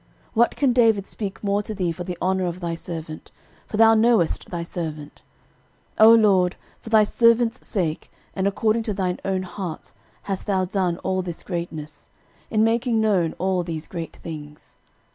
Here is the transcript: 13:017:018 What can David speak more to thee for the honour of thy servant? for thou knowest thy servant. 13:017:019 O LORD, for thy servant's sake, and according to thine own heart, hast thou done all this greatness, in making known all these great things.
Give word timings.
13:017:018 0.29 0.29
What 0.33 0.55
can 0.55 0.73
David 0.73 1.05
speak 1.07 1.43
more 1.43 1.61
to 1.61 1.75
thee 1.75 1.91
for 1.91 2.03
the 2.03 2.17
honour 2.19 2.45
of 2.45 2.59
thy 2.59 2.73
servant? 2.73 3.29
for 3.67 3.77
thou 3.77 3.93
knowest 3.93 4.49
thy 4.49 4.63
servant. 4.63 5.21
13:017:019 5.99 6.05
O 6.07 6.13
LORD, 6.15 6.55
for 6.81 6.89
thy 6.89 7.03
servant's 7.03 7.67
sake, 7.67 8.11
and 8.35 8.47
according 8.47 8.81
to 8.81 8.95
thine 8.95 9.19
own 9.23 9.43
heart, 9.43 9.93
hast 10.23 10.47
thou 10.47 10.65
done 10.65 10.97
all 11.03 11.21
this 11.21 11.43
greatness, 11.43 12.09
in 12.49 12.63
making 12.63 12.99
known 12.99 13.33
all 13.37 13.61
these 13.61 13.85
great 13.85 14.15
things. 14.23 14.75